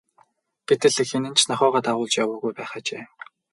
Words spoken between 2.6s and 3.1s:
ажээ.